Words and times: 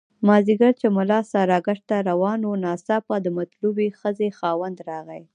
مازیګر 0.27 0.73
چې 0.81 0.87
ملا 0.95 1.19
ساراګشت 1.33 1.83
ته 1.89 1.97
روان 2.09 2.39
وو 2.43 2.61
ناڅاپه 2.65 3.15
د 3.21 3.27
مطلوبې 3.37 3.87
ښځې 3.99 4.27
خاوند 4.39 4.77
راغی. 4.89 5.21